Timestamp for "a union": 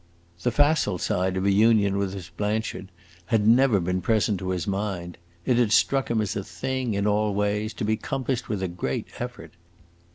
1.45-1.95